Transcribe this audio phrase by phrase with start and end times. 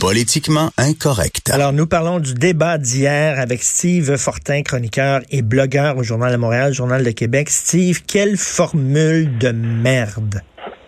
[0.00, 1.50] Politiquement incorrect.
[1.52, 6.36] Alors, nous parlons du débat d'hier avec Steve Fortin, chroniqueur et blogueur au Journal de
[6.36, 7.48] Montréal, Journal de Québec.
[7.48, 10.40] Steve, quelle formule de merde!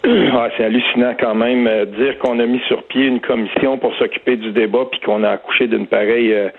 [0.38, 3.96] Ah, c'est hallucinant quand même euh, dire qu'on a mis sur pied une commission pour
[3.96, 6.50] s'occuper du débat puis qu'on a accouché d'une pareille euh,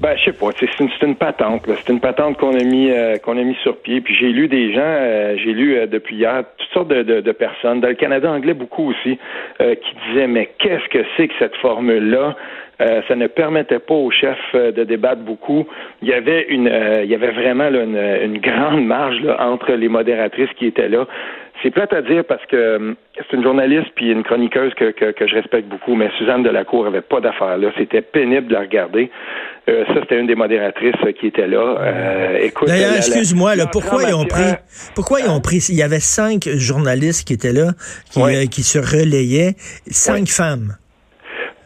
[0.00, 0.46] ben, je sais pas.
[0.58, 1.62] C'est une, une, patente.
[1.66, 4.00] C'est une patente qu'on a mis euh, qu'on a mis sur pied.
[4.00, 7.20] Puis j'ai lu des gens, euh, j'ai lu euh, depuis hier toutes sortes de, de,
[7.20, 9.18] de, personnes, dans le Canada anglais beaucoup aussi,
[9.58, 11.56] qui disaient mais qu'est-ce que c'est que cette
[12.78, 15.66] formule-là ça ne permettait pas aux chefs de débattre beaucoup.
[16.02, 16.66] Il y avait une,
[17.02, 20.88] il y avait vraiment là, une, une, grande marge là, entre les modératrices qui étaient
[20.88, 21.06] là.
[21.62, 25.12] C'est plate à dire parce que euh, c'est une journaliste puis une chroniqueuse que, que,
[25.12, 27.70] que, je respecte beaucoup, mais Suzanne Delacour avait pas d'affaires là.
[27.76, 29.10] C'était pénible de la regarder.
[29.68, 31.76] Euh, ça, c'était une des modératrices euh, qui était là.
[31.80, 34.52] Euh, écoute, D'ailleurs, excuse-moi, là, pourquoi ils ont pris
[34.96, 37.72] pourquoi ils ont pris il y avait cinq journalistes qui étaient là,
[38.10, 39.54] qui, euh, qui se relayaient,
[39.86, 40.74] cinq femmes.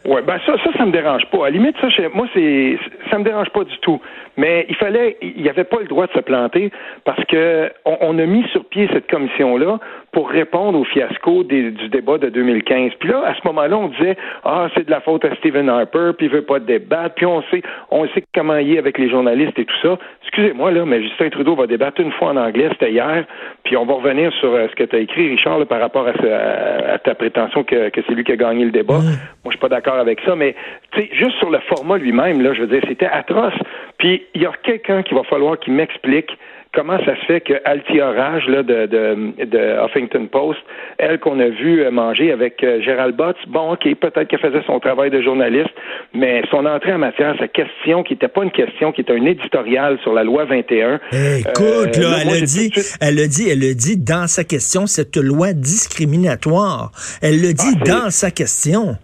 [0.07, 1.39] Oui, ben ça, ça, ça me dérange pas.
[1.39, 2.79] À la limite, ça, moi, c'est,
[3.11, 3.99] ça me dérange pas du tout.
[4.37, 6.71] Mais il fallait, il n'y avait pas le droit de se planter
[7.03, 9.79] parce que on, on a mis sur pied cette commission-là
[10.17, 12.93] pour répondre au fiasco des, du débat de 2015.
[12.99, 16.13] Puis là, à ce moment-là, on disait ah c'est de la faute à Stephen Harper,
[16.17, 19.11] puis il veut pas débattre, puis on sait, on sait comment il est avec les
[19.11, 19.99] journalistes et tout ça.
[20.23, 23.25] Excusez-moi là, mais Justin Trudeau va débattre une fois en anglais, c'était hier,
[23.63, 26.93] puis on va revenir sur euh, ce que tu as écrit, Richard, par rapport à,
[26.93, 28.97] à, ta prétention que, que c'est lui qui a gagné le débat.
[28.97, 29.13] Moi,
[29.45, 30.55] je suis pas d'accord avec ça, mais
[30.93, 33.53] tu sais, juste sur le format lui-même, là, je veux dire, c'était atroce.
[33.99, 36.35] Puis il y a quelqu'un qui va falloir qui m'explique
[36.77, 40.59] comment ça se fait que Altia là, de, de, de Huffington Post,
[40.99, 44.61] elle qu'on a vu euh, manger avec euh, Gérald Botts, bon, OK, peut-être qu'elle faisait
[44.67, 45.73] son travail de journaliste,
[46.13, 49.25] mais son entrée en matière, sa question, qui n'était pas une question, qui était un
[49.25, 50.99] éditorial sur la loi 21.
[51.11, 54.85] Eh, écoute, là, elle, a dit, elle a dit, elle a dit dans sa question,
[54.85, 56.91] cette loi discriminatoire.
[57.23, 58.97] Elle le dit ah, dans sa question.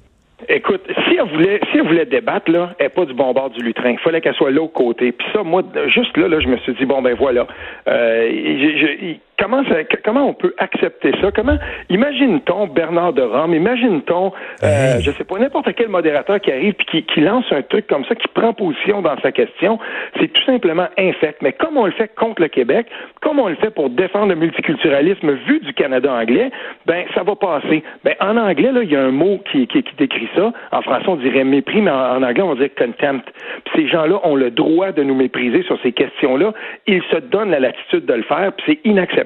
[0.50, 0.82] Écoute,
[1.26, 3.92] voulait, si elle voulait débattre, là, elle n'est pas du bon bord du lutrin.
[3.92, 5.12] Il fallait qu'elle soit au côté.
[5.12, 7.48] Puis ça, moi, juste là, là, je me suis dit, bon, ben voilà.
[7.88, 11.32] Euh, comment, ça, comment on peut accepter ça?
[11.32, 11.58] Comment
[11.90, 14.32] imagine-t-on Bernard de Rome, imagine-t-on,
[14.64, 17.88] euh, je sais pas, n'importe quel modérateur qui arrive puis qui, qui, lance un truc
[17.88, 19.80] comme ça, qui prend position dans sa question,
[20.20, 21.42] c'est tout simplement infect.
[21.42, 22.88] Mais comme on le fait contre le Québec,
[23.22, 26.52] comme on le fait pour défendre le multiculturalisme vu du Canada anglais,
[26.86, 27.84] ben ça va passer.
[28.04, 30.52] Ben en anglais là, il y a un mot qui, qui, qui décrit ça.
[30.72, 33.26] En français, on dirait mépris, mais en, en anglais, on dire contempt.
[33.66, 36.54] Puis ces gens-là ont le droit de nous mépriser sur ces questions-là.
[36.88, 39.23] Ils se donnent la latitude de le faire, puis c'est inacceptable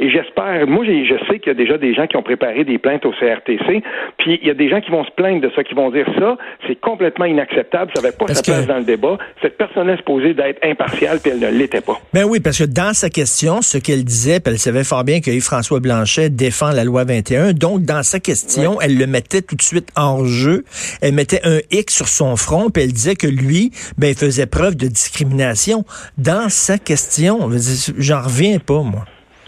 [0.00, 2.78] et j'espère, moi, je sais qu'il y a déjà des gens qui ont préparé des
[2.78, 3.82] plaintes au CRTC.
[4.18, 6.06] Puis il y a des gens qui vont se plaindre de ça, qui vont dire
[6.18, 6.36] ça,
[6.66, 9.18] c'est complètement inacceptable, ça n'avait pas sa place dans le débat.
[9.42, 12.00] Cette personne est supposée d'être impartiale, puis elle ne l'était pas.
[12.12, 15.20] Ben oui, parce que dans sa question, ce qu'elle disait, puis elle savait fort bien
[15.20, 17.52] que Yves-François Blanchet défend la loi 21.
[17.52, 20.64] Donc, dans sa question, elle le mettait tout de suite en jeu.
[21.02, 24.46] Elle mettait un X sur son front, puis elle disait que lui, ben, il faisait
[24.46, 25.84] preuve de discrimination.
[26.18, 27.50] Dans sa question,
[27.98, 29.04] j'en reviens pas, moi.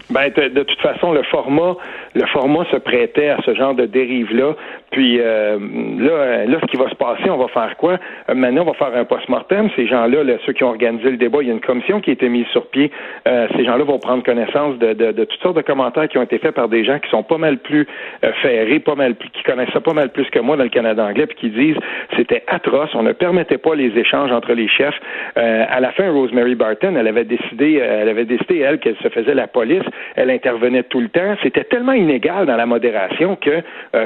[0.09, 1.75] Ben, de, de, toute façon, le format,
[2.17, 4.55] le format se prêtait à ce genre de dérive-là.
[4.91, 5.59] Puis euh,
[5.99, 7.99] là, là, ce qui va se passer, on va faire quoi?
[8.29, 9.69] Euh, maintenant, on va faire un post-mortem.
[9.75, 12.13] Ces gens-là, ceux qui ont organisé le débat, il y a une commission qui a
[12.13, 12.91] été mise sur pied.
[13.27, 16.23] Euh, ces gens-là vont prendre connaissance de, de, de, toutes sortes de commentaires qui ont
[16.23, 17.85] été faits par des gens qui sont pas mal plus
[18.23, 20.69] euh, ferrés, pas mal plus, qui connaissent ça pas mal plus que moi dans le
[20.69, 21.77] Canada anglais, puis qui disent
[22.15, 24.99] c'était atroce, on ne permettait pas les échanges entre les chefs.
[25.37, 29.09] Euh, à la fin, Rosemary Barton, elle avait décidé, elle avait décidé elle qu'elle se
[29.09, 29.83] faisait la police.
[30.15, 31.35] Elle intervenait tout le temps.
[31.43, 33.61] C'était tellement inégal dans la modération que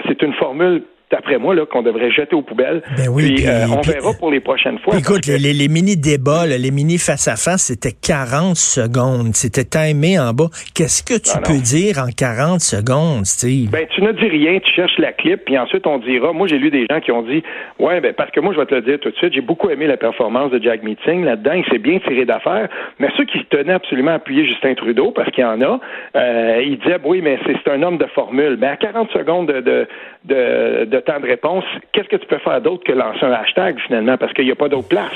[0.08, 2.82] c'est une formule d'après moi, là, qu'on devrait jeter aux poubelles.
[2.98, 4.98] Ben oui, puis, euh, on verra pour les prochaines fois.
[4.98, 9.34] Écoute, les, les mini-débats, les mini face-à-face, c'était 40 secondes.
[9.34, 10.50] C'était timé en bas.
[10.74, 13.70] Qu'est-ce que tu peux dire en 40 secondes, Steve?
[13.70, 16.34] Ben, tu ne dis rien, tu cherches la clip, puis ensuite on dira.
[16.34, 17.44] Moi, j'ai lu des gens qui ont dit,
[17.80, 19.70] ouais, ben, parce que moi, je vais te le dire tout de suite, j'ai beaucoup
[19.70, 21.54] aimé la performance de Jack Meeting là-dedans.
[21.54, 22.70] Il s'est bien tiré d'affaire.
[23.00, 25.80] Mais ceux qui tenaient absolument à appuyer Justin Trudeau, parce qu'il y en a,
[26.16, 28.58] euh, ils disaient, oui, mais c'est un homme de formule.
[28.60, 29.88] Mais à 40 secondes de, de,
[30.26, 33.80] de de temps de réponse, qu'est-ce que tu peux faire d'autre que lancer un hashtag
[33.88, 34.18] finalement?
[34.18, 35.12] Parce qu'il n'y a pas d'autre place.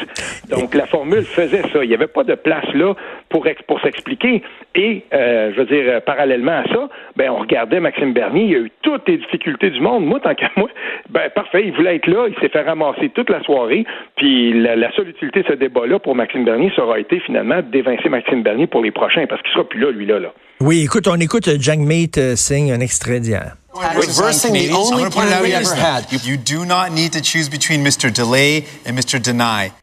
[0.49, 1.83] Donc la formule faisait ça.
[1.83, 2.95] Il n'y avait pas de place là
[3.29, 4.41] pour pour s'expliquer.
[4.73, 8.45] Et euh, je veux dire, euh, parallèlement à ça, ben on regardait Maxime Bernier.
[8.45, 10.05] Il a eu toutes les difficultés du monde.
[10.05, 10.69] Moi, tant qu'à moi,
[11.09, 11.63] ben parfait.
[11.65, 12.27] Il voulait être là.
[12.27, 13.85] Il s'est fait ramasser toute la soirée.
[14.15, 18.43] Puis la, seule utilité de ce débat-là pour Maxime Bernier, ça été finalement d'évincer Maxime
[18.43, 20.19] Bernier pour les prochains parce qu'il sera plus là, lui là.
[20.61, 23.55] Oui, écoute, on écoute Jagmeet uh, Singh, un extrait d'hier.
[23.75, 26.11] Reversing the only plan we ever had.
[26.25, 28.13] You do not need to choose between Mr.
[28.13, 29.21] Delay and Mr.
[29.21, 29.73] Deny.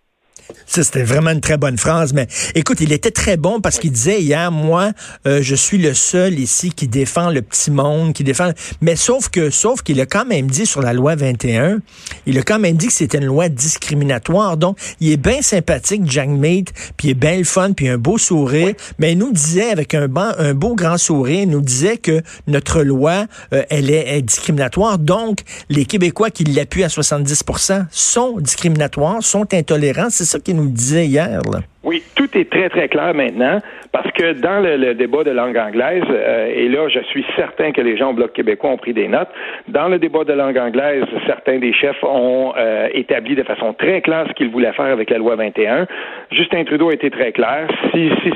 [0.66, 2.12] Ça, c'était vraiment une très bonne phrase.
[2.12, 4.92] Mais écoute, il était très bon parce qu'il disait hier, moi,
[5.26, 8.50] euh, je suis le seul ici qui défend le petit monde, qui défend.
[8.80, 11.80] Mais sauf que, sauf qu'il a quand même dit sur la loi 21,
[12.26, 14.56] il a quand même dit que c'était une loi discriminatoire.
[14.56, 17.98] Donc, il est bien sympathique, Jack Mate, puis il est bien le fun, puis un
[17.98, 18.74] beau sourire.
[18.98, 22.22] Mais il nous disait avec un, bon, un beau grand sourire, il nous disait que
[22.46, 24.98] notre loi, euh, elle est, discriminatoire.
[24.98, 30.08] Donc, les Québécois qui l'appuient à 70% sont discriminatoires, sont intolérants.
[30.10, 31.40] C'est ça qu'il nous disait hier.
[31.50, 31.60] Là.
[31.84, 33.58] Oui, tout est très, très clair maintenant
[33.92, 37.80] parce que dans le, débat de langue anglaise, euh, et là, je suis certain que
[37.80, 39.28] les gens au Bloc québécois ont pris des notes,
[39.68, 44.00] dans le débat de langue anglaise, certains des chefs ont euh, établi de façon très
[44.00, 45.86] claire ce qu'ils voulaient faire avec la loi 21.
[46.30, 47.68] Justin Trudeau a été très clair.
[47.92, 48.32] Si, si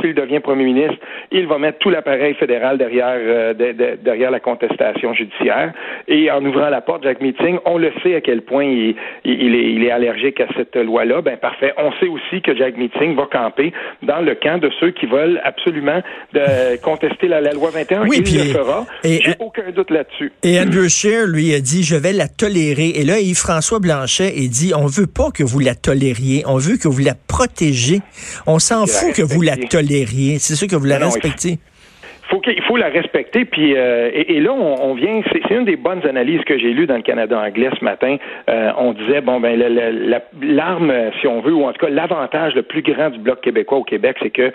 [0.00, 0.98] s'il devient premier ministre,
[1.30, 3.54] il va mettre tout l'appareil fédéral derrière, euh,
[4.02, 5.72] derrière la contestation judiciaire.
[6.08, 9.54] Et en ouvrant la porte, Jacques Meeting, on le sait à quel point il, il,
[9.54, 11.22] est, il est allergique à cette loi-là.
[11.22, 11.72] Ben parfait.
[11.78, 13.72] On sait aussi que Meeting va camper
[14.02, 16.02] dans le camp de ceux qui veulent absolument
[16.32, 18.06] de contester la, loi 21.
[18.06, 18.86] Oui, il le fera.
[19.04, 20.32] Et, J'ai aucun doute là-dessus.
[20.42, 22.88] Et Andrew Scheer, lui, a dit, je vais la tolérer.
[22.88, 26.76] Et là, Yves-François Blanchet, il dit, on veut pas que vous la tolériez, on veut
[26.76, 28.00] que vous la protégez.
[28.46, 30.38] On s'en fout que vous la tolériez.
[30.38, 31.58] C'est sûr que vous la respectez
[32.28, 33.44] faut il faut la respecter.
[33.44, 35.22] Puis euh, et, là, on, vient.
[35.32, 38.16] C'est une des bonnes analyses que j'ai lues dans le Canada anglais ce matin.
[38.48, 39.58] Euh, on disait bon ben
[40.42, 43.78] l'arme, si on veut, ou en tout cas l'avantage le plus grand du bloc québécois
[43.78, 44.52] au Québec, c'est que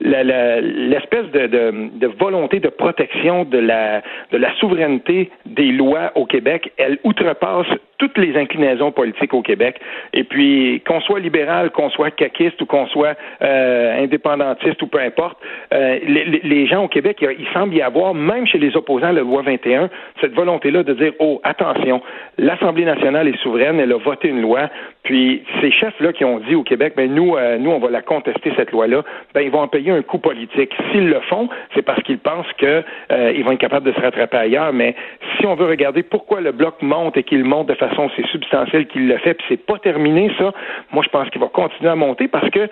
[0.00, 6.72] l'espèce de, de, volonté de protection de la, de la souveraineté des lois au Québec,
[6.76, 7.66] elle outrepasse
[7.98, 9.80] toutes les inclinaisons politiques au Québec.
[10.12, 15.00] Et puis, qu'on soit libéral, qu'on soit caquiste ou qu'on soit euh, indépendantiste ou peu
[15.00, 15.36] importe,
[15.74, 19.22] euh, les, gens au Québec, il semble y avoir, même chez les opposants à la
[19.22, 19.90] loi 21,
[20.20, 22.00] cette volonté-là de dire, oh, attention,
[22.38, 24.70] l'Assemblée nationale est souveraine, elle a voté une loi,
[25.02, 28.02] puis ces chefs-là qui ont dit au Québec, ben nous, euh, nous, on va la
[28.02, 29.02] contester, cette loi-là,
[29.34, 30.72] ben ils vont en payer un coût politique.
[30.92, 34.36] S'ils le font, c'est parce qu'ils pensent qu'ils euh, vont être capables de se rattraper
[34.36, 34.94] ailleurs, mais
[35.38, 38.26] si on veut regarder pourquoi le bloc monte et qu'il monte de façon façon, c'est
[38.26, 40.52] substantiel qu'il le fait, puis c'est pas terminé, ça.
[40.92, 42.68] Moi, je pense qu'il va continuer à monter parce que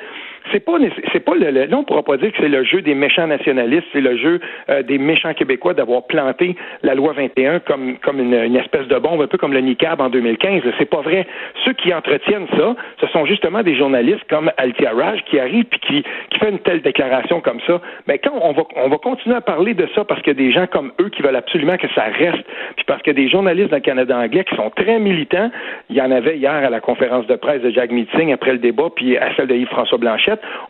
[0.53, 0.75] c'est pas
[1.13, 3.87] c'est pas le, là on pourra pas dire que c'est le jeu des méchants nationalistes,
[3.93, 8.57] c'est le jeu euh, des méchants québécois d'avoir planté la loi 21 comme comme une,
[8.57, 10.63] espèce de bombe, un peu comme le NICAB en 2015.
[10.79, 11.27] C'est pas vrai.
[11.65, 15.81] Ceux qui entretiennent ça, ce sont justement des journalistes comme Altia Raj qui arrivent puis
[15.81, 17.81] qui qui fait une telle déclaration comme ça.
[18.07, 20.67] Mais quand on va on va continuer à parler de ça parce que des gens
[20.67, 22.45] comme eux qui veulent absolument que ça reste,
[22.77, 25.51] puis parce que des journalistes dans le Canada anglais qui sont très militants,
[25.91, 28.59] il y en avait hier à la conférence de presse de Jack Meeting après le
[28.59, 29.99] débat puis à celle de Yves-François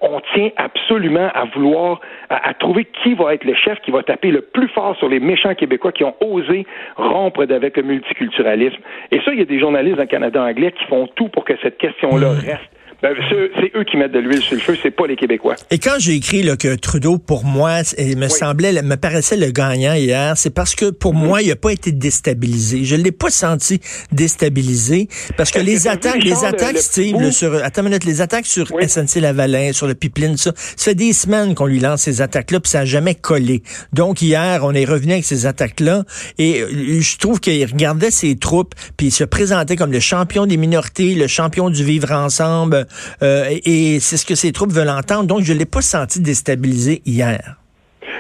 [0.01, 4.31] On tient absolument à vouloir, à, trouver qui va être le chef qui va taper
[4.31, 6.67] le plus fort sur les méchants Québécois qui ont osé
[6.97, 8.79] rompre avec le multiculturalisme.
[9.11, 11.55] Et ça, il y a des journalistes dans Canada anglais qui font tout pour que
[11.63, 12.47] cette question-là mmh.
[12.47, 15.57] reste ben, c'est eux qui mettent de l'huile sur le feu, c'est pas les Québécois.
[15.71, 19.51] Et quand j'ai écrit là, que Trudeau, pour moi, il me semblait, me paraissait le
[19.51, 21.27] gagnant hier, c'est parce que pour mhm.
[21.27, 22.85] moi, il n'a pas été déstabilisé.
[22.85, 23.81] Je l'ai pas senti
[24.13, 28.69] déstabilisé parce que les attaques, les attaques, Steve, sur, attends une minute, les attaques sur
[28.69, 32.61] SNC Lavalin, sur le pipeline, ça, ça fait des semaines qu'on lui lance ces attaques-là,
[32.61, 33.63] puis ça n'a jamais collé.
[33.93, 36.05] Donc hier, on est revenu avec ces attaques-là,
[36.39, 40.47] et euh, je trouve qu'il regardait ses troupes, puis il se présentait comme le champion
[40.47, 42.86] des minorités, le champion du vivre ensemble.
[43.23, 45.25] Euh, et c'est ce que ces troupes veulent entendre.
[45.25, 47.57] Donc, je ne l'ai pas senti déstabilisé hier.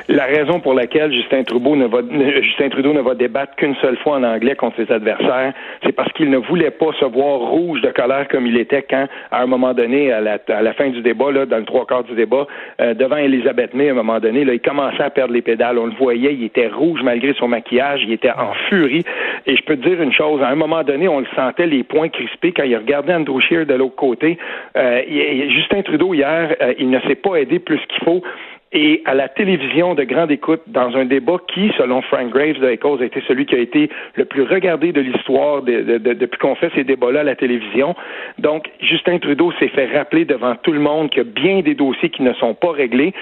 [0.08, 1.98] La raison pour laquelle Justin Trudeau ne va,
[2.40, 6.12] Justin Trudeau ne va débattre qu'une seule fois en anglais contre ses adversaires, c'est parce
[6.12, 9.46] qu'il ne voulait pas se voir rouge de colère comme il était quand, à un
[9.46, 12.14] moment donné, à la, à la fin du débat, là, dans le trois quarts du
[12.14, 12.46] débat,
[12.80, 15.76] euh, devant Elisabeth May, à un moment donné, là, il commençait à perdre les pédales.
[15.78, 19.04] On le voyait, il était rouge malgré son maquillage, il était en furie.
[19.46, 21.82] Et je peux te dire une chose, à un moment donné, on le sentait les
[21.82, 24.38] poings crispés quand il regardait Andrew Scheer de l'autre côté.
[24.76, 25.02] Euh,
[25.48, 28.22] Justin Trudeau hier, euh, il ne s'est pas aidé plus qu'il faut
[28.72, 32.68] et à la télévision de grande écoute dans un débat qui, selon Frank Graves de
[32.68, 36.72] Echoes, a été celui qui a été le plus regardé de l'histoire depuis qu'on fait
[36.74, 37.94] ces débats-là à la télévision.
[38.38, 41.74] Donc, Justin Trudeau s'est fait rappeler devant tout le monde qu'il y a bien des
[41.74, 43.14] dossiers qui ne sont pas réglés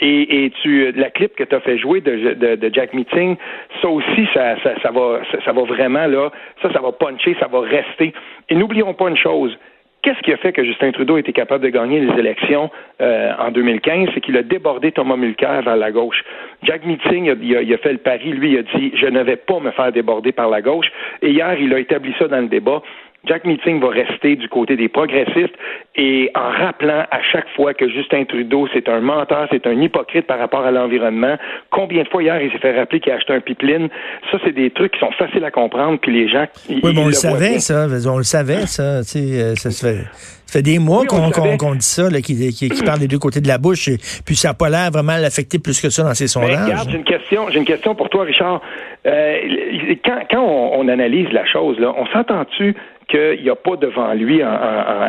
[0.00, 3.36] Et, tu, la clip que tu as fait jouer de, Jack Meeting,
[3.80, 4.56] ça aussi, ça,
[4.92, 8.12] va, ça, va vraiment là, ça, ça va puncher, ça va rester.
[8.48, 9.56] Et n'oublions pas une chose,
[10.02, 13.50] Qu'est-ce qui a fait que Justin Trudeau été capable de gagner les élections euh, en
[13.50, 14.10] 2015?
[14.14, 16.22] C'est qu'il a débordé Thomas Mulcair vers la gauche.
[16.62, 19.22] Jack Meeting, il a, il a, fait le pari, lui, il a dit, je ne
[19.22, 20.86] vais pas me faire déborder par la gauche.
[21.20, 22.80] Et hier, il a établi ça dans le débat.
[23.28, 25.54] Jack Meeting va rester du côté des progressistes
[25.94, 30.26] et en rappelant à chaque fois que Justin Trudeau, c'est un menteur, c'est un hypocrite
[30.26, 31.36] par rapport à l'environnement.
[31.70, 33.88] Combien de fois hier il s'est fait rappeler qu'il a acheté un pipeline?
[34.32, 36.46] Ça, c'est des trucs qui sont faciles à comprendre, puis les gens...
[36.70, 37.86] Oui, mais on le, savait, ça.
[38.06, 39.00] On le savait, ça.
[39.00, 40.04] Euh, ça se fait...
[40.46, 43.58] Ça fait des mois qu'on dit ça, qui, qui, parle des deux côtés de la
[43.58, 46.64] bouche, et, puis ça n'a pas l'air vraiment l'affecter plus que ça dans ses sondages.
[46.64, 48.62] regarde, j'ai une question, j'ai une question pour toi, Richard.
[49.06, 49.36] Euh,
[50.02, 52.74] quand, quand on, on, analyse la chose, là, on s'entend-tu
[53.08, 54.48] qu'il n'y a pas devant lui, en,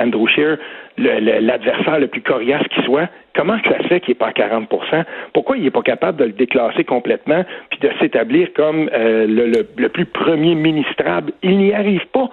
[0.01, 0.57] Andrew Scheer,
[0.97, 3.09] l'adversaire le, plus coriace qui soit.
[3.35, 5.03] Comment ça se fait qu'il n'est pas à 40%
[5.33, 9.89] Pourquoi il n'est pas capable de le déclasser complètement puis de s'établir comme euh, le,
[9.89, 11.33] plus premier ministrable?
[11.43, 12.29] Il n'y arrive pas.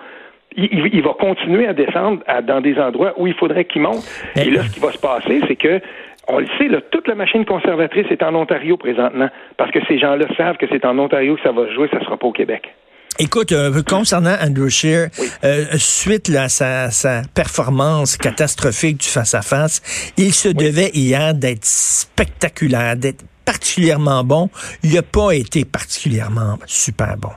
[0.57, 4.03] Il, va continuer à descendre dans des endroits où il faudrait qu'il monte.
[4.37, 5.83] Et là, ce qui va se passer, c'est que
[6.29, 10.27] on le sait, toute la machine conservatrice est en Ontario présentement, parce que ces gens-là
[10.37, 12.33] savent que c'est en Ontario que ça va se jouer, ça ne sera pas au
[12.33, 12.75] Québec.
[13.19, 15.09] Écoute, euh, concernant Andrew Scheer,
[15.43, 23.25] euh, suite à sa, performance catastrophique du face-à-face, il se devait hier d'être spectaculaire, d'être
[23.47, 24.51] particulièrement bon.
[24.85, 27.31] Il n'a pas été particulièrement super bon.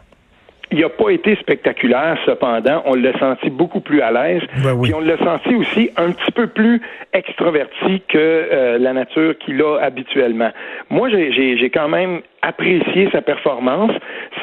[0.71, 4.43] Il n'a pas été spectaculaire, cependant, on l'a senti beaucoup plus à l'aise.
[4.63, 6.81] Ben Puis on l'a senti aussi un petit peu plus
[7.13, 10.51] extroverti que euh, la nature qu'il a habituellement.
[10.89, 13.91] Moi, j'ai quand même apprécié sa performance.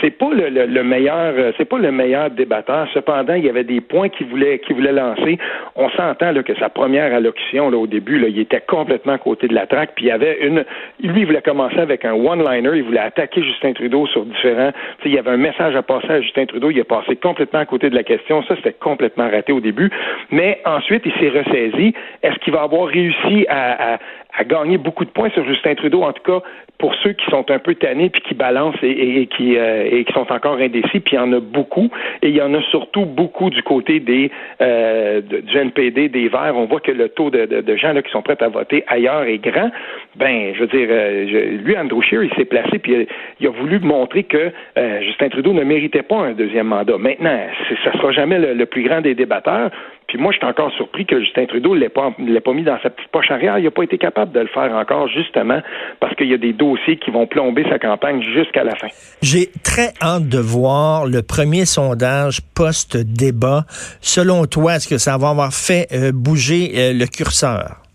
[0.00, 2.88] C'est pas le, le, meilleur, euh, c'est pas le meilleur débatteur.
[2.92, 5.38] Cependant, il y avait des points qu'il voulait, qu'il voulait lancer.
[5.74, 9.18] On s'entend là, que sa première allocution là, au début, là, il était complètement à
[9.18, 9.92] côté de la traque.
[9.94, 10.64] Puis il y avait une,
[11.02, 12.70] lui, il voulait commencer avec un one-liner.
[12.74, 14.72] Il voulait attaquer Justin Trudeau sur différents.
[15.04, 16.70] il y avait un message à passer à Justin Trudeau.
[16.70, 18.42] Il est passé complètement à côté de la question.
[18.44, 19.90] Ça, c'était complètement raté au début.
[20.30, 21.94] Mais ensuite, il s'est ressaisi.
[22.22, 23.98] Est-ce qu'il va avoir réussi à, à,
[24.36, 26.42] à gagner beaucoup de points sur Justin Trudeau, en tout cas
[26.78, 30.12] pour ceux qui sont un peu tannés puis qui balancent et, qui, euh, et qui
[30.12, 31.90] sont encore indécis, puis il y en a beaucoup,
[32.22, 34.30] et il y en a surtout beaucoup du côté des
[34.60, 36.54] euh, du NPD, des Verts.
[36.56, 39.22] On voit que le taux de, de, gens là, qui sont prêts à voter ailleurs
[39.22, 39.70] est grand.
[40.16, 43.06] Ben, je veux dire, euh, lui, Andrew Scheer, il s'est placé puis
[43.40, 46.98] il, a voulu montrer que euh, Justin Trudeau ne méritait pas un deuxième mandat.
[46.98, 47.38] Maintenant,
[47.84, 49.70] ça sera jamais le plus grand des débatteurs.
[50.08, 52.78] Puis moi, je suis encore surpris que Justin Trudeau ne l'ait pas, pas mis dans
[52.82, 53.58] sa petite poche arrière.
[53.58, 55.60] Il n'a pas été capable de le faire encore, justement,
[56.00, 58.88] parce qu'il y a des dossiers qui vont plomber sa campagne jusqu'à la fin.
[59.22, 63.64] J'ai très hâte de voir le premier sondage post-débat.
[64.00, 67.85] Selon toi, est-ce que ça va avoir fait euh, bouger euh, le curseur?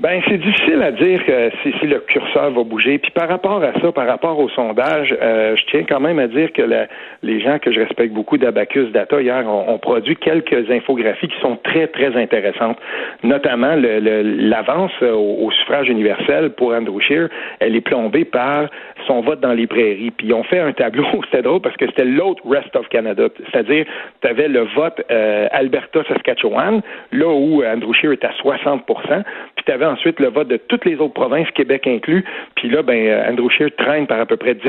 [0.00, 1.20] Ben, c'est difficile à dire
[1.62, 2.96] si, si, le curseur va bouger.
[2.96, 6.26] Puis par rapport à ça, par rapport au sondage, euh, je tiens quand même à
[6.26, 6.62] dire que
[7.22, 11.56] les gens que je respecte beaucoup d'Abacus Data hier ont, produit quelques infographies qui sont
[11.62, 12.78] très, très intéressantes.
[13.22, 17.28] Notamment l'avance au, suffrage universel pour Andrew Scheer,
[17.58, 18.70] elle est plombée par
[19.06, 20.12] son vote dans les prairies.
[20.12, 23.24] Puis ils ont fait un tableau, c'était drôle parce que c'était l'autre Rest of Canada.
[23.52, 23.84] C'est-à-dire,
[24.22, 26.80] tu avais le vote euh, Alberta-Saskatchewan,
[27.12, 30.84] là où Andrew Scheer est à 60 puis tu avais ensuite le vote de toutes
[30.84, 34.36] les autres provinces, Québec inclus, puis là, ben, euh, Andrew Scheer traîne par à peu
[34.36, 34.68] près 10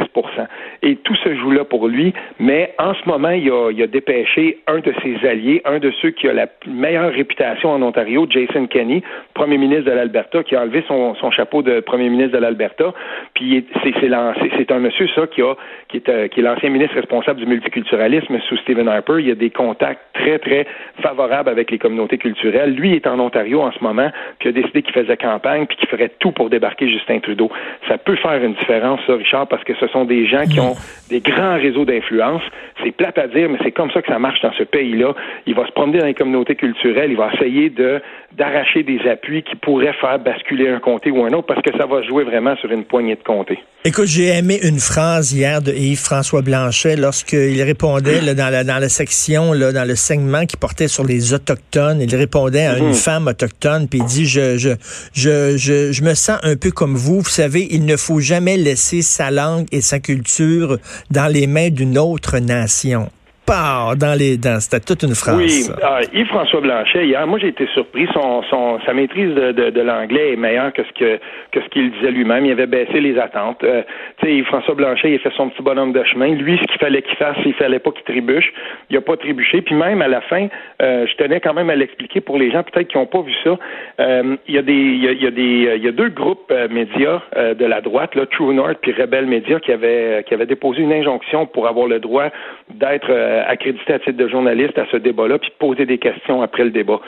[0.84, 3.88] Et tout se joue là pour lui, mais en ce moment, il a, il a
[3.88, 8.25] dépêché un de ses alliés, un de ceux qui a la meilleure réputation en Ontario,
[8.30, 9.01] Jason Kenney,
[9.34, 12.94] premier ministre de l'Alberta, qui a enlevé son, son chapeau de premier ministre de l'Alberta,
[13.34, 15.56] puis c'est, un monsieur, ça, qui, a,
[15.90, 19.16] qui, est, euh, est l'ancien ministre responsable du multiculturalisme sous Stephen Harper.
[19.20, 20.66] Il a des contacts très, très
[21.01, 22.74] favorables avec les communautés culturelles.
[22.74, 24.10] Lui est en Ontario en ce moment,
[24.40, 27.51] puis a décidé qu'il faisait campagne puis qu'il ferait tout pour débarquer Justin Trudeau.
[27.88, 30.75] Ça peut faire une différence, ça, Richard, parce que ce sont des gens qui ont
[31.10, 32.41] des grands réseaux d'influence.
[32.84, 35.13] C'est plate à dire, mais c'est comme ça que ça marche dans ce pays-là.
[35.46, 38.01] Il va se promener dans les communautés culturelles, il va essayer de
[38.38, 41.86] d'arracher des appuis qui pourraient faire basculer un comté ou un autre, parce que ça
[41.86, 43.60] va jouer vraiment sur une poignée de comtés.
[43.84, 48.89] Écoute, j'ai aimé une phrase hier de Yves-François Blanchet lorsqu'il répondait dans, la, dans la
[48.89, 52.00] section, là, dans le segment qui portait sur les Autochtones.
[52.00, 52.94] Il répondait à une mhm.
[52.94, 54.70] femme autochtone, puis il dit, je, je,
[55.13, 57.22] je, je, je me sens un peu comme vous.
[57.22, 60.77] Vous savez, il ne faut jamais laisser sa langue et sa culture
[61.10, 63.10] dans les mains d'une autre nation
[63.51, 64.60] part dans les dents.
[64.60, 65.36] C'était toute une phrase.
[65.36, 68.08] Oui, ah, Yves-François Blanchet, hier, moi j'ai été surpris.
[68.13, 71.20] Son, son, sa maîtrise de, de, l'anglais est meilleure que ce que,
[71.51, 72.46] que ce qu'il disait lui-même.
[72.46, 73.63] Il avait baissé les attentes.
[73.63, 73.84] Euh,
[74.17, 76.29] tu sais, Yves-François Blanchet, il a fait son petit bonhomme de chemin.
[76.29, 78.53] Lui, ce qu'il fallait qu'il fasse, il fallait pas qu'il trébuche.
[78.89, 79.62] Il a pas trébuché.
[79.62, 80.48] Puis même à la fin,
[80.81, 83.34] euh, je tenais quand même à l'expliquer pour les gens peut-être qui n'ont pas vu
[83.43, 83.58] ça.
[84.00, 87.22] Euh, il y a des, il y a, des, il y a deux groupes médias
[87.36, 90.93] de la droite, là, True North puis Rebel Media, qui avaient, qui avaient déposé une
[90.93, 92.29] injonction pour avoir le droit
[92.74, 93.10] d'être
[93.48, 97.00] accrédité à titre de journaliste à ce débat-là, puis poser des questions après le débat.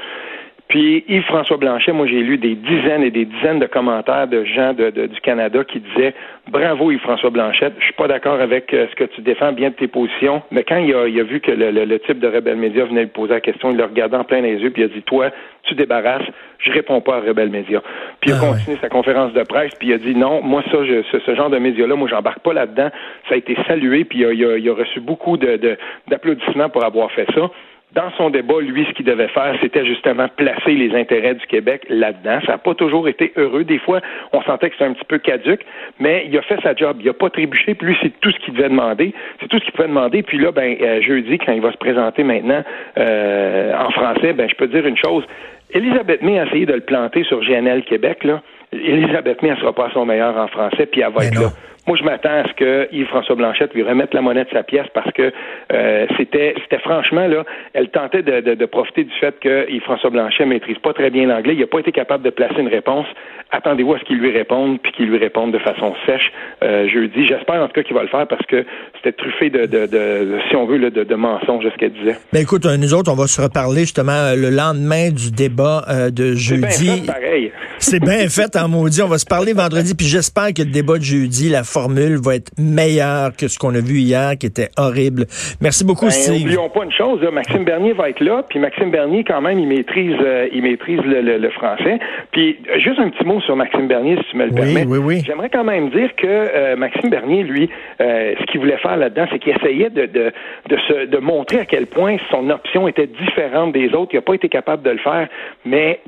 [0.69, 4.73] Puis Yves-François Blanchet, moi j'ai lu des dizaines et des dizaines de commentaires de gens
[4.73, 6.13] de, du Canada qui disaient
[6.49, 9.75] Bravo Yves-François Blanchet, je suis pas d'accord avec euh, ce que tu défends bien de
[9.75, 12.85] tes positions, mais quand il a, il a vu que le, type de Rebelle Média
[12.85, 14.87] venait lui poser la question, il le regardait en plein les yeux, puis il a
[14.87, 15.29] dit Toi,
[15.63, 16.27] tu débarrasses,
[16.59, 17.81] je réponds pas à Rebelle Média.
[18.19, 20.63] Puis il a ah continué sa conférence de presse, puis il a dit Non, moi
[20.71, 22.89] ça, je, ce, genre de média-là, moi j'embarque pas là-dedans.
[23.29, 27.27] Ça a été salué, puis il a, il a, reçu beaucoup d'applaudissements pour avoir fait
[27.33, 27.49] ça
[27.93, 31.85] dans son débat, lui, ce qu'il devait faire, c'était justement placer les intérêts du Québec
[31.89, 32.39] là-dedans.
[32.45, 33.63] Ça n'a pas toujours été heureux.
[33.63, 35.61] Des fois, on sentait que c'était un petit peu caduque,
[35.99, 36.97] mais il a fait sa job.
[36.99, 39.13] Il n'a pas trébuché, puis lui, c'est tout ce qu'il devait demander.
[39.39, 40.23] C'est tout ce qu'il pouvait demander.
[40.23, 42.63] Puis là, ben, euh, jeudi, quand il va se présenter maintenant
[42.97, 45.23] euh, en français, ben, je peux dire une chose.
[45.71, 48.41] Elisabeth May a essayé de le planter sur GNL Québec, là.
[48.71, 51.49] Elisabeth May, elle sera pas son meilleur en français, puis elle va être là.
[51.85, 54.87] Moi, je m'attends à ce que Yves-François Blanchette lui remette la monnaie de sa pièce
[54.93, 55.33] parce que
[55.73, 60.09] euh, c'était, c'était franchement là, elle tentait de, de, de profiter du fait que Yves-François
[60.09, 61.53] Blanchet maîtrise pas très bien l'anglais.
[61.55, 63.05] Il n'a pas été capable de placer une réponse.
[63.51, 66.31] Attendez-vous à ce qu'il lui réponde, puis qu'il lui réponde de façon sèche
[66.63, 67.27] euh, jeudi.
[67.27, 70.39] J'espère en tout cas qu'il va le faire parce que c'était truffé de, de, de,
[70.49, 72.15] si on veut, là, de, de mensonges, ce qu'elle disait.
[72.31, 75.83] Ben écoute, euh, nous autres, on va se reparler justement euh, le lendemain du débat
[76.11, 76.63] de jeudi.
[76.69, 77.51] C'est bien fait, pareil.
[77.77, 79.01] C'est bien fait en maudit.
[79.01, 82.35] On va se parler vendredi, puis j'espère que le débat de jeudi, la formule va
[82.35, 85.25] être meilleure que ce qu'on a vu hier, qui était horrible.
[85.61, 86.41] Merci beaucoup, ben, Steve.
[86.41, 89.67] N'oublions pas une chose, Maxime Bernier va être là, puis Maxime Bernier, quand même, il
[89.67, 91.99] maîtrise, euh, il maîtrise le, français.
[92.31, 94.85] Puis juste un petit mot sur Maxime Bernier, si tu me le permets.
[94.85, 95.23] Oui, oui.
[95.25, 97.69] J'aimerais quand même dire que euh, Maxime Bernier, lui,
[98.01, 100.31] euh, ce qu'il voulait faire là-dedans, c'est qu'il essayait de, de,
[100.69, 104.11] de, se, de montrer à quel point son option était différente des autres.
[104.13, 105.27] Il n'a pas été capable de le faire,
[105.65, 105.99] mais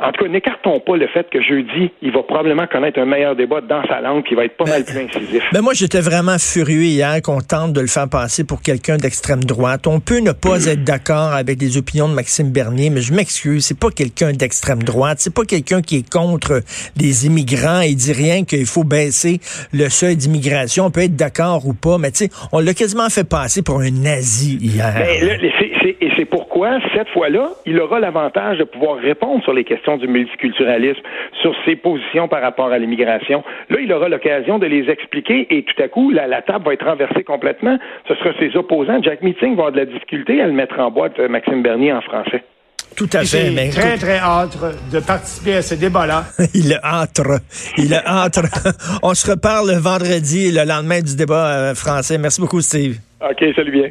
[0.00, 3.36] en tout cas, n'écartons pas le fait que jeudi, il va probablement connaître un meilleur
[3.36, 5.42] débat dans sa langue, qui va être pas mal plus incisif.
[5.52, 9.44] Mais moi, j'étais vraiment furieux hier qu'on tente de le faire passer pour quelqu'un d'extrême
[9.44, 9.86] droite.
[9.86, 13.66] On peut ne pas être d'accord avec les opinions de Maxime Bernier, mais je m'excuse,
[13.66, 16.62] c'est pas quelqu'un d'extrême droite, c'est pas quelqu'un qui est contre
[16.96, 17.80] les immigrants.
[17.80, 19.40] Il dit rien qu'il faut baisser
[19.72, 20.86] le seuil d'immigration.
[20.86, 23.80] On peut être d'accord ou pas, mais tu sais, on l'a quasiment fait passer pour
[23.80, 24.94] un nazi hier.
[24.94, 25.38] Ben,
[26.00, 30.06] et c'est pourquoi, cette fois-là, il aura l'avantage de pouvoir répondre sur les questions du
[30.06, 31.00] multiculturalisme,
[31.40, 33.42] sur ses positions par rapport à l'immigration.
[33.70, 36.84] Là, il aura l'occasion de les expliquer et tout à coup, la, table va être
[36.84, 37.78] renversée complètement.
[38.06, 39.02] Ce sera ses opposants.
[39.02, 41.92] Jack Meeting va avoir de la difficulté à le mettre en boîte, euh, Maxime Bernier,
[41.92, 42.42] en français.
[42.96, 43.50] Tout à fait.
[43.50, 44.58] Mais très, très hâte
[44.92, 46.24] de participer à ce débat-là.
[46.54, 47.20] il est hâte.
[47.76, 48.38] Il est hâte.
[49.02, 52.18] On se reparle le vendredi, le lendemain du débat euh, français.
[52.18, 52.96] Merci beaucoup, Steve.
[53.20, 53.90] OK, salut bien.